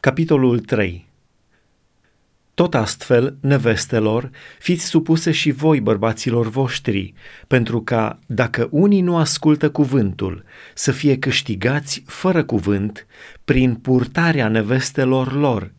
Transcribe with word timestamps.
Capitolul 0.00 0.58
3 0.60 1.08
Tot 2.54 2.74
astfel, 2.74 3.36
nevestelor, 3.40 4.30
fiți 4.58 4.84
supuse 4.84 5.30
și 5.30 5.50
voi 5.50 5.80
bărbaților 5.80 6.48
voștri, 6.48 7.12
pentru 7.46 7.82
ca, 7.82 8.18
dacă 8.26 8.68
unii 8.70 9.00
nu 9.00 9.16
ascultă 9.16 9.70
cuvântul, 9.70 10.44
să 10.74 10.92
fie 10.92 11.18
câștigați 11.18 12.02
fără 12.06 12.44
cuvânt, 12.44 13.06
prin 13.44 13.74
purtarea 13.74 14.48
nevestelor 14.48 15.32
lor, 15.32 15.72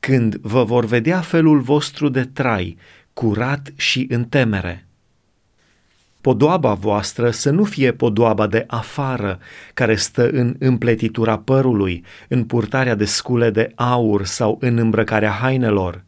când 0.00 0.36
vă 0.36 0.64
vor 0.64 0.84
vedea 0.84 1.20
felul 1.20 1.60
vostru 1.60 2.08
de 2.08 2.24
trai, 2.24 2.76
curat 3.12 3.72
și 3.76 4.06
în 4.08 4.24
temere 4.24 4.85
podoaba 6.26 6.74
voastră 6.74 7.30
să 7.30 7.50
nu 7.50 7.64
fie 7.64 7.92
podoaba 7.92 8.46
de 8.46 8.64
afară, 8.66 9.38
care 9.74 9.94
stă 9.94 10.28
în 10.28 10.56
împletitura 10.58 11.38
părului, 11.38 12.04
în 12.28 12.44
purtarea 12.44 12.94
de 12.94 13.04
scule 13.04 13.50
de 13.50 13.72
aur 13.74 14.24
sau 14.24 14.58
în 14.60 14.78
îmbrăcarea 14.78 15.30
hainelor, 15.30 16.04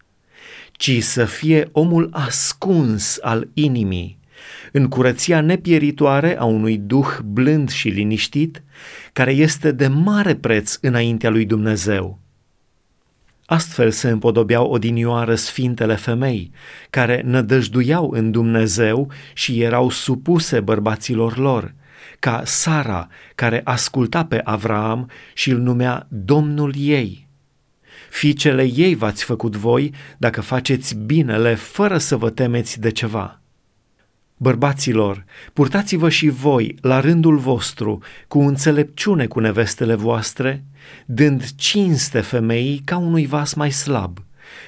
ci 0.72 1.02
să 1.02 1.24
fie 1.24 1.68
omul 1.72 2.08
ascuns 2.12 3.18
al 3.20 3.48
inimii, 3.54 4.18
în 4.72 4.88
curăția 4.88 5.40
nepieritoare 5.40 6.38
a 6.38 6.44
unui 6.44 6.78
duh 6.78 7.18
blând 7.24 7.70
și 7.70 7.88
liniștit, 7.88 8.62
care 9.12 9.32
este 9.32 9.72
de 9.72 9.86
mare 9.86 10.34
preț 10.34 10.78
înaintea 10.80 11.30
lui 11.30 11.44
Dumnezeu 11.44 12.18
Astfel 13.50 13.90
se 13.90 14.08
împodobeau 14.08 14.70
odinioară 14.70 15.34
sfintele 15.34 15.94
femei, 15.94 16.50
care 16.90 17.22
nădăjduiau 17.24 18.10
în 18.10 18.30
Dumnezeu 18.30 19.10
și 19.34 19.62
erau 19.62 19.90
supuse 19.90 20.60
bărbaților 20.60 21.36
lor, 21.36 21.74
ca 22.18 22.42
Sara, 22.44 23.08
care 23.34 23.60
asculta 23.64 24.24
pe 24.24 24.40
Avraam 24.44 25.10
și 25.34 25.50
îl 25.50 25.58
numea 25.58 26.06
Domnul 26.08 26.74
ei. 26.76 27.28
Fiicele 28.10 28.70
ei 28.74 28.94
v-ați 28.94 29.24
făcut 29.24 29.56
voi 29.56 29.94
dacă 30.18 30.40
faceți 30.40 30.96
binele 30.96 31.54
fără 31.54 31.98
să 31.98 32.16
vă 32.16 32.30
temeți 32.30 32.80
de 32.80 32.90
ceva. 32.90 33.40
Bărbaților, 34.40 35.24
purtați-vă 35.52 36.08
și 36.08 36.28
voi, 36.28 36.74
la 36.80 37.00
rândul 37.00 37.36
vostru, 37.36 37.98
cu 38.28 38.38
înțelepciune 38.38 39.26
cu 39.26 39.40
nevestele 39.40 39.94
voastre, 39.94 40.64
dând 41.06 41.54
cinste 41.54 42.20
femeii 42.20 42.82
ca 42.84 42.96
unui 42.96 43.26
vas 43.26 43.54
mai 43.54 43.70
slab, 43.70 44.18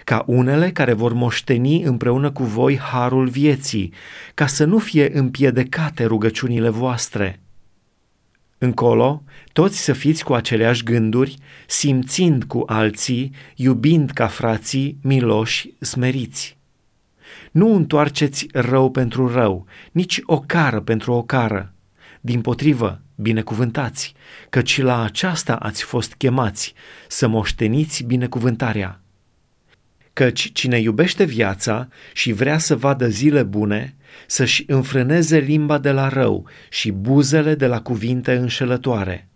ca 0.04 0.22
unele 0.26 0.70
care 0.70 0.92
vor 0.92 1.12
moșteni 1.12 1.82
împreună 1.82 2.30
cu 2.30 2.42
voi 2.42 2.78
harul 2.78 3.28
vieții, 3.28 3.92
ca 4.34 4.46
să 4.46 4.64
nu 4.64 4.78
fie 4.78 5.18
împiedecate 5.18 6.04
rugăciunile 6.04 6.68
voastre. 6.68 7.40
Încolo, 8.58 9.22
toți 9.52 9.78
să 9.78 9.92
fiți 9.92 10.24
cu 10.24 10.32
aceleași 10.32 10.82
gânduri, 10.82 11.36
simțind 11.66 12.44
cu 12.44 12.62
alții, 12.66 13.32
iubind 13.54 14.10
ca 14.10 14.26
frații, 14.26 14.98
miloși, 15.02 15.72
smeriți. 15.80 16.59
Nu 17.50 17.74
întoarceți 17.74 18.46
rău 18.52 18.90
pentru 18.90 19.32
rău, 19.32 19.66
nici 19.92 20.20
o 20.24 20.40
cară 20.40 20.80
pentru 20.80 21.12
o 21.12 21.22
cară. 21.22 21.74
Din 22.20 22.40
potrivă, 22.40 23.00
binecuvântați, 23.14 24.14
căci 24.50 24.80
la 24.80 25.02
aceasta 25.02 25.54
ați 25.54 25.82
fost 25.82 26.14
chemați, 26.14 26.74
să 27.08 27.28
moșteniți 27.28 28.02
binecuvântarea. 28.02 29.00
Căci 30.12 30.52
cine 30.52 30.78
iubește 30.78 31.24
viața 31.24 31.88
și 32.12 32.32
vrea 32.32 32.58
să 32.58 32.76
vadă 32.76 33.08
zile 33.08 33.42
bune, 33.42 33.96
să-și 34.26 34.64
înfrâneze 34.66 35.38
limba 35.38 35.78
de 35.78 35.90
la 35.90 36.08
rău 36.08 36.48
și 36.70 36.90
buzele 36.90 37.54
de 37.54 37.66
la 37.66 37.80
cuvinte 37.80 38.34
înșelătoare, 38.34 39.28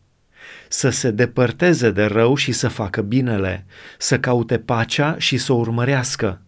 să 0.69 0.91
se 0.91 1.11
depărteze 1.11 1.91
de 1.91 2.05
rău 2.05 2.35
și 2.35 2.53
să 2.53 2.69
facă 2.69 3.03
binele, 3.03 3.67
să 3.99 4.19
caute 4.19 4.59
pacea 4.59 5.19
și 5.19 5.37
să 5.37 5.53
o 5.53 5.57
urmărească, 5.57 6.44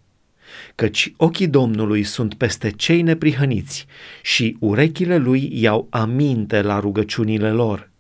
căci 0.75 1.13
ochii 1.17 1.47
Domnului 1.47 2.03
sunt 2.03 2.35
peste 2.35 2.71
cei 2.71 3.03
neprihăniți 3.03 3.87
și 4.23 4.57
urechile 4.61 5.17
lui 5.17 5.49
iau 5.53 5.87
aminte 5.91 6.63
la 6.63 6.81
rugăciunile 6.81 7.51
lor. 7.51 7.91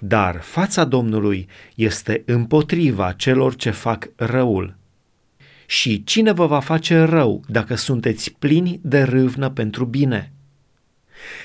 Dar 0.00 0.40
fața 0.40 0.84
Domnului 0.84 1.48
este 1.74 2.22
împotriva 2.26 3.12
celor 3.12 3.56
ce 3.56 3.70
fac 3.70 4.08
răul. 4.16 4.76
Și 5.66 6.04
cine 6.04 6.32
vă 6.32 6.46
va 6.46 6.60
face 6.60 6.98
rău 6.98 7.44
dacă 7.48 7.74
sunteți 7.74 8.34
plini 8.38 8.80
de 8.82 9.02
râvnă 9.02 9.50
pentru 9.50 9.84
bine? 9.84 10.32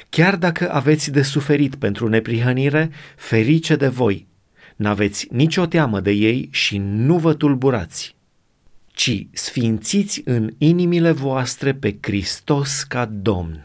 Chiar 0.09 0.35
dacă 0.35 0.71
aveți 0.71 1.11
de 1.11 1.21
suferit 1.21 1.75
pentru 1.75 2.07
neprihănire, 2.07 2.91
ferice 3.15 3.75
de 3.75 3.87
voi. 3.87 4.27
N-aveți 4.75 5.27
nicio 5.31 5.65
teamă 5.65 5.99
de 5.99 6.11
ei 6.11 6.49
și 6.51 6.77
nu 6.77 7.17
vă 7.17 7.33
tulburați 7.33 8.15
ci 8.93 9.27
sfințiți 9.31 10.21
în 10.25 10.49
inimile 10.57 11.11
voastre 11.11 11.73
pe 11.73 11.97
Hristos 12.01 12.83
ca 12.83 13.05
Domn. 13.05 13.61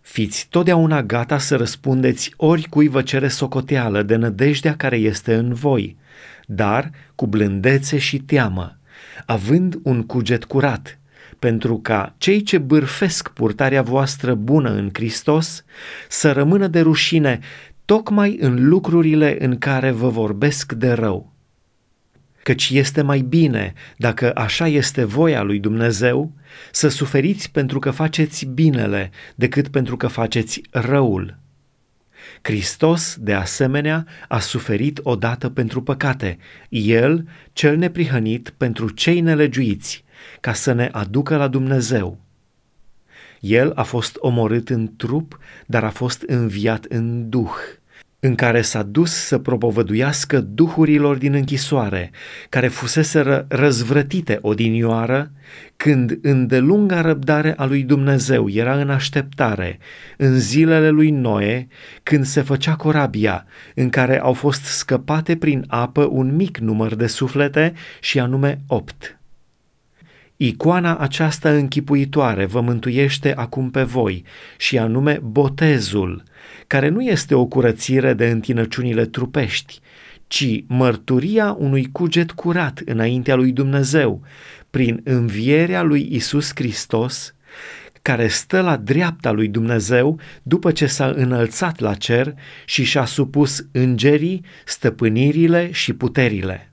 Fiți 0.00 0.46
totdeauna 0.50 1.02
gata 1.02 1.38
să 1.38 1.56
răspundeți 1.56 2.32
oricui 2.36 2.88
vă 2.88 3.02
cere 3.02 3.28
socoteală 3.28 4.02
de 4.02 4.16
nădejdea 4.16 4.76
care 4.76 4.96
este 4.96 5.34
în 5.34 5.52
voi, 5.52 5.96
dar 6.46 6.90
cu 7.14 7.26
blândețe 7.26 7.98
și 7.98 8.18
teamă, 8.18 8.78
având 9.26 9.78
un 9.82 10.02
cuget 10.02 10.44
curat, 10.44 10.98
pentru 11.38 11.78
ca 11.78 12.14
cei 12.18 12.42
ce 12.42 12.58
bârfesc 12.58 13.28
purtarea 13.28 13.82
voastră 13.82 14.34
bună 14.34 14.70
în 14.70 14.90
Hristos 14.92 15.64
să 16.08 16.32
rămână 16.32 16.66
de 16.66 16.80
rușine 16.80 17.38
tocmai 17.84 18.36
în 18.40 18.68
lucrurile 18.68 19.44
în 19.44 19.58
care 19.58 19.90
vă 19.90 20.08
vorbesc 20.08 20.72
de 20.72 20.92
rău 20.92 21.32
căci 22.48 22.70
este 22.70 23.02
mai 23.02 23.20
bine, 23.20 23.72
dacă 23.96 24.32
așa 24.34 24.66
este 24.66 25.04
voia 25.04 25.42
lui 25.42 25.58
Dumnezeu, 25.58 26.32
să 26.72 26.88
suferiți 26.88 27.50
pentru 27.50 27.78
că 27.78 27.90
faceți 27.90 28.46
binele 28.46 29.10
decât 29.34 29.68
pentru 29.68 29.96
că 29.96 30.06
faceți 30.06 30.60
răul. 30.70 31.38
Hristos, 32.42 33.16
de 33.20 33.34
asemenea, 33.34 34.06
a 34.28 34.38
suferit 34.38 35.00
odată 35.02 35.48
pentru 35.48 35.82
păcate, 35.82 36.38
El, 36.68 37.28
cel 37.52 37.76
neprihănit, 37.76 38.54
pentru 38.56 38.90
cei 38.90 39.20
nelegiuiți, 39.20 40.04
ca 40.40 40.52
să 40.52 40.72
ne 40.72 40.88
aducă 40.92 41.36
la 41.36 41.48
Dumnezeu. 41.48 42.20
El 43.40 43.72
a 43.74 43.82
fost 43.82 44.16
omorât 44.18 44.68
în 44.68 44.96
trup, 44.96 45.38
dar 45.66 45.84
a 45.84 45.90
fost 45.90 46.22
înviat 46.26 46.84
în 46.84 47.28
duh 47.28 47.54
în 48.20 48.34
care 48.34 48.60
s-a 48.60 48.82
dus 48.82 49.12
să 49.12 49.38
propovăduiască 49.38 50.40
duhurilor 50.40 51.16
din 51.16 51.34
închisoare, 51.34 52.10
care 52.48 52.68
fuseseră 52.68 53.46
răzvrătite 53.48 54.38
odinioară, 54.42 55.30
când 55.76 56.18
îndelunga 56.22 57.00
răbdare 57.00 57.54
a 57.56 57.64
lui 57.64 57.82
Dumnezeu 57.82 58.48
era 58.48 58.80
în 58.80 58.90
așteptare, 58.90 59.78
în 60.16 60.38
zilele 60.38 60.88
lui 60.88 61.10
Noe, 61.10 61.68
când 62.02 62.24
se 62.24 62.40
făcea 62.40 62.76
corabia, 62.76 63.46
în 63.74 63.88
care 63.88 64.20
au 64.20 64.32
fost 64.32 64.64
scăpate 64.64 65.36
prin 65.36 65.64
apă 65.68 66.04
un 66.04 66.36
mic 66.36 66.58
număr 66.58 66.94
de 66.94 67.06
suflete 67.06 67.72
și 68.00 68.18
anume 68.18 68.60
opt. 68.66 69.18
Icoana 70.40 70.96
aceasta 70.96 71.50
închipuitoare 71.50 72.46
vă 72.46 72.60
mântuiește 72.60 73.34
acum 73.34 73.70
pe 73.70 73.82
voi, 73.82 74.24
și 74.56 74.78
anume 74.78 75.20
botezul, 75.22 76.22
care 76.66 76.88
nu 76.88 77.02
este 77.02 77.34
o 77.34 77.46
curățire 77.46 78.14
de 78.14 78.26
întinăciunile 78.26 79.06
trupești, 79.06 79.80
ci 80.26 80.64
mărturia 80.66 81.56
unui 81.58 81.88
cuget 81.92 82.30
curat 82.30 82.82
înaintea 82.84 83.34
lui 83.34 83.52
Dumnezeu, 83.52 84.22
prin 84.70 85.00
învierea 85.04 85.82
lui 85.82 86.08
Isus 86.10 86.50
Hristos, 86.54 87.34
care 88.02 88.28
stă 88.28 88.60
la 88.60 88.76
dreapta 88.76 89.30
lui 89.30 89.48
Dumnezeu 89.48 90.20
după 90.42 90.72
ce 90.72 90.86
s-a 90.86 91.06
înălțat 91.06 91.78
la 91.78 91.94
cer 91.94 92.34
și 92.64 92.84
și-a 92.84 93.04
supus 93.04 93.66
îngerii, 93.72 94.44
stăpânirile 94.64 95.72
și 95.72 95.92
puterile. 95.92 96.67